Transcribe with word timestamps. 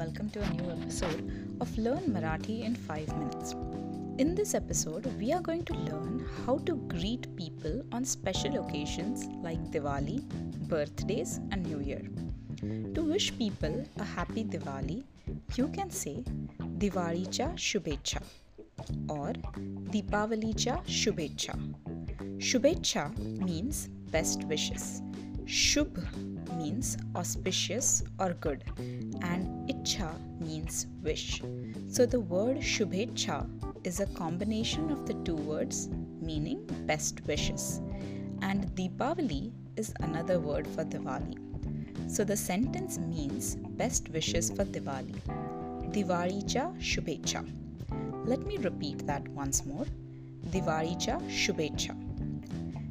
episode 0.00 1.56
of 1.60 1.76
Learn 1.76 2.04
Marathi 2.14 2.64
in 2.64 2.74
5 2.74 3.18
minutes. 3.18 3.54
In 4.18 4.34
this 4.34 4.54
episode, 4.54 5.06
we 5.18 5.32
are 5.32 5.40
going 5.40 5.64
to 5.64 5.74
learn 5.74 6.24
how 6.44 6.58
to 6.58 6.76
greet 6.88 7.34
people 7.36 7.82
on 7.92 8.04
special 8.04 8.64
occasions 8.64 9.26
like 9.42 9.58
Diwali, 9.72 10.22
birthdays, 10.68 11.40
and 11.50 11.66
New 11.66 11.80
Year. 11.80 12.02
To 12.94 13.02
wish 13.02 13.36
people 13.36 13.84
a 13.98 14.04
happy 14.04 14.44
Diwali, 14.44 15.02
you 15.56 15.68
can 15.68 15.90
say 15.90 16.22
Diwalicha 16.78 17.54
Shubhecha 17.56 18.22
or 19.08 19.32
Deepavalicha 19.90 20.84
Shubhecha. 20.86 21.56
Shubhecha 22.38 23.16
means 23.44 23.88
best 24.12 24.44
wishes. 24.44 25.02
Shubh 25.48 25.96
means 26.58 26.98
auspicious 27.16 28.02
or 28.18 28.34
good, 28.34 28.64
and 29.22 29.66
Icha 29.70 30.10
means 30.40 30.86
wish. 31.02 31.42
So 31.88 32.04
the 32.04 32.20
word 32.20 32.58
Shubhecha 32.58 33.48
is 33.82 34.00
a 34.00 34.06
combination 34.08 34.90
of 34.90 35.06
the 35.06 35.14
two 35.24 35.36
words 35.36 35.88
meaning 36.20 36.66
best 36.86 37.22
wishes, 37.26 37.80
and 38.42 38.66
Deepavali 38.76 39.52
is 39.76 39.94
another 40.00 40.38
word 40.38 40.66
for 40.66 40.84
Diwali. 40.84 41.38
So 42.10 42.24
the 42.24 42.36
sentence 42.36 42.98
means 42.98 43.56
best 43.56 44.10
wishes 44.10 44.50
for 44.50 44.66
Diwali. 44.66 45.16
Diwalicha 45.92 46.78
Shubhecha. 46.78 47.42
Let 48.26 48.46
me 48.46 48.58
repeat 48.58 49.06
that 49.06 49.26
once 49.28 49.64
more. 49.64 49.86
Diwalicha 50.50 51.22
Shubhecha. 51.30 52.07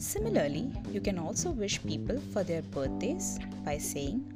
Similarly, 0.00 0.72
you 0.90 1.02
can 1.02 1.18
also 1.18 1.50
wish 1.50 1.82
people 1.82 2.18
for 2.32 2.42
their 2.42 2.62
birthdays 2.62 3.38
by 3.66 3.76
saying 3.76 4.32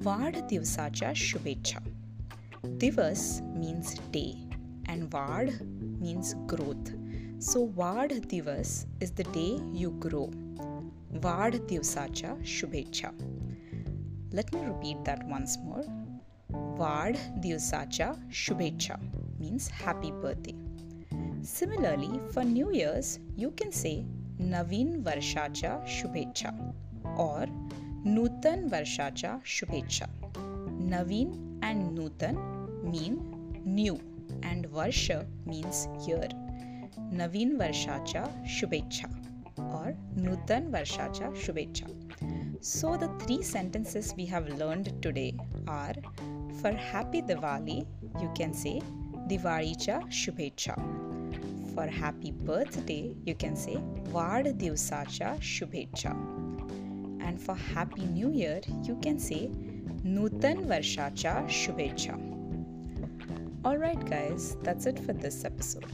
Vad 0.00 0.34
Divsacha 0.48 1.10
Shubhecha. 1.12 1.82
Divas 2.78 3.42
means 3.52 3.94
day 4.12 4.36
and 4.86 5.10
Vad 5.10 5.50
means 6.00 6.36
growth. 6.46 6.92
So 7.40 7.66
Vad 7.66 8.10
Divas 8.28 8.86
is 9.00 9.10
the 9.10 9.24
day 9.24 9.58
you 9.72 9.90
grow. 9.98 10.30
Vad 11.10 11.54
Divsacha 11.66 12.40
Shubhecha. 12.44 13.10
Let 14.30 14.54
me 14.54 14.60
repeat 14.64 15.04
that 15.04 15.26
once 15.26 15.58
more. 15.58 15.84
Vad 16.48 17.16
Divsacha 17.42 18.16
Shubhecha 18.30 19.00
means 19.40 19.66
happy 19.66 20.12
birthday. 20.12 20.54
Similarly, 21.42 22.20
for 22.32 22.44
New 22.44 22.70
Year's, 22.72 23.18
you 23.36 23.50
can 23.50 23.72
say 23.72 24.04
नवीन 24.40 24.94
वर्षाच्या 25.06 25.78
शुभेच्छा 25.88 26.50
और 27.18 27.48
नूतन 28.06 28.68
वर्षाच्या 28.72 29.36
शुभेच्छा। 29.46 30.06
नवीन 30.90 31.60
and 31.64 31.90
नूतन 31.92 32.36
mean 32.84 33.16
new 33.66 33.94
and 34.50 34.66
वर्ष 34.72 35.10
means 35.46 35.86
year 36.08 36.34
नवीन 37.12 37.56
वर्षाच्या 37.56 38.24
शुभेच्छा 38.48 39.08
और 39.58 39.90
नूतन 40.16 40.70
वर्षाच्या 40.74 41.30
शुभेच्छा। 41.36 41.86
So 42.64 42.96
the 42.96 43.10
three 43.22 43.42
sentences 43.42 44.12
we 44.16 44.26
have 44.26 44.46
learned 44.58 44.88
today 45.04 45.30
are 45.70 46.00
for 46.62 46.76
happy 46.92 47.20
Diwali 47.20 47.78
you 48.22 48.32
can 48.38 48.52
say 48.52 48.78
दिवाळीच्या 49.28 50.00
शुभेच्छा। 50.12 50.74
For 51.78 51.86
happy 51.86 52.32
birthday, 52.32 53.14
you 53.24 53.36
can 53.36 53.54
say 53.54 53.78
Vad 54.06 54.46
Divsacha 54.58 55.38
Shubhecha. 55.38 56.12
And 57.22 57.40
for 57.40 57.54
happy 57.54 58.02
new 58.02 58.32
year, 58.32 58.60
you 58.82 58.96
can 59.00 59.20
say 59.20 59.48
Nutan 60.04 60.66
Varshacha 60.66 61.46
Shubhecha. 61.46 62.16
Alright, 63.64 64.04
guys, 64.10 64.56
that's 64.64 64.86
it 64.86 64.98
for 64.98 65.12
this 65.12 65.44
episode. 65.44 65.86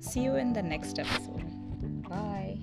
See 0.00 0.20
you 0.20 0.36
in 0.36 0.54
the 0.54 0.62
next 0.62 0.98
episode. 0.98 1.44
Bye. 2.08 2.56